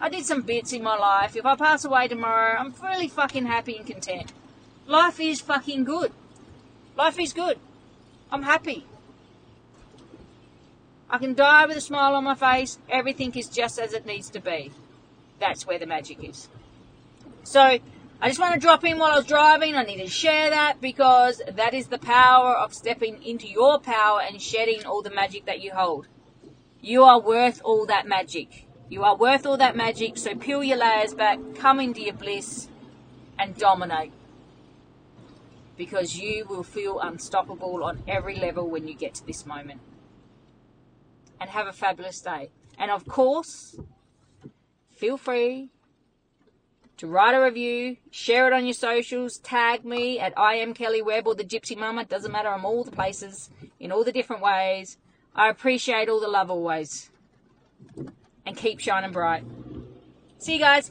I 0.00 0.08
did 0.08 0.24
some 0.24 0.42
bits 0.42 0.72
in 0.72 0.82
my 0.82 0.96
life. 0.96 1.36
If 1.36 1.46
I 1.46 1.56
pass 1.56 1.84
away 1.84 2.08
tomorrow, 2.08 2.58
I'm 2.58 2.74
really 2.82 3.08
fucking 3.08 3.46
happy 3.46 3.76
and 3.76 3.86
content. 3.86 4.32
Life 4.86 5.20
is 5.20 5.40
fucking 5.40 5.84
good. 5.84 6.12
Life 6.96 7.18
is 7.18 7.32
good. 7.32 7.58
I'm 8.30 8.42
happy. 8.42 8.86
I 11.08 11.18
can 11.18 11.34
die 11.34 11.66
with 11.66 11.76
a 11.76 11.80
smile 11.80 12.14
on 12.14 12.24
my 12.24 12.34
face. 12.34 12.78
Everything 12.88 13.32
is 13.34 13.48
just 13.48 13.78
as 13.78 13.92
it 13.92 14.06
needs 14.06 14.28
to 14.30 14.40
be. 14.40 14.72
That's 15.38 15.66
where 15.66 15.78
the 15.78 15.86
magic 15.86 16.24
is. 16.24 16.48
So, 17.44 17.78
I 18.18 18.28
just 18.28 18.40
want 18.40 18.54
to 18.54 18.60
drop 18.60 18.82
in 18.84 18.98
while 18.98 19.12
I 19.12 19.16
was 19.16 19.26
driving. 19.26 19.76
I 19.76 19.84
need 19.84 19.98
to 19.98 20.08
share 20.08 20.50
that 20.50 20.80
because 20.80 21.42
that 21.48 21.74
is 21.74 21.88
the 21.88 21.98
power 21.98 22.54
of 22.54 22.74
stepping 22.74 23.22
into 23.22 23.46
your 23.46 23.78
power 23.78 24.20
and 24.20 24.40
shedding 24.40 24.84
all 24.84 25.02
the 25.02 25.10
magic 25.10 25.44
that 25.44 25.60
you 25.60 25.72
hold. 25.72 26.08
You 26.80 27.04
are 27.04 27.20
worth 27.20 27.60
all 27.62 27.86
that 27.86 28.06
magic. 28.06 28.66
You 28.88 29.04
are 29.04 29.16
worth 29.16 29.44
all 29.44 29.56
that 29.58 29.76
magic, 29.76 30.16
so 30.16 30.34
peel 30.34 30.64
your 30.64 30.78
layers 30.78 31.12
back, 31.12 31.38
come 31.56 31.78
into 31.78 32.00
your 32.00 32.14
bliss, 32.14 32.68
and 33.38 33.56
dominate. 33.56 34.12
Because 35.76 36.16
you 36.16 36.46
will 36.46 36.62
feel 36.62 37.00
unstoppable 37.00 37.84
on 37.84 38.02
every 38.08 38.36
level 38.36 38.68
when 38.68 38.88
you 38.88 38.94
get 38.94 39.14
to 39.14 39.26
this 39.26 39.44
moment. 39.44 39.80
And 41.40 41.50
have 41.50 41.66
a 41.66 41.72
fabulous 41.72 42.20
day. 42.20 42.50
And 42.78 42.90
of 42.90 43.06
course, 43.06 43.78
feel 44.90 45.16
free 45.16 45.70
to 46.96 47.06
write 47.06 47.34
a 47.34 47.42
review, 47.42 47.98
share 48.10 48.46
it 48.46 48.54
on 48.54 48.64
your 48.64 48.74
socials, 48.74 49.38
tag 49.38 49.84
me 49.84 50.18
at 50.18 50.32
I 50.38 50.54
am 50.54 50.72
Kelley 50.72 51.02
Webb 51.02 51.26
or 51.26 51.34
the 51.34 51.44
Gypsy 51.44 51.76
Mumma. 51.76 52.08
Doesn't 52.08 52.32
matter. 52.32 52.48
I'm 52.48 52.64
all 52.64 52.84
the 52.84 52.90
places 52.90 53.50
in 53.78 53.92
all 53.92 54.02
the 54.02 54.12
different 54.12 54.42
ways. 54.42 54.96
I 55.34 55.50
appreciate 55.50 56.08
all 56.08 56.20
the 56.20 56.28
love 56.28 56.50
always. 56.50 57.10
And 58.46 58.56
keep 58.56 58.80
shining 58.80 59.12
bright. 59.12 59.44
See 60.38 60.54
you 60.54 60.60
guys. 60.60 60.90